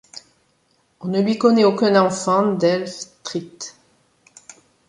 [1.01, 3.75] On ne lui connaît aucun enfant d'Ælfthryth.